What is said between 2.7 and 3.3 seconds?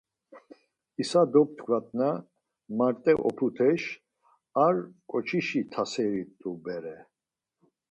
marte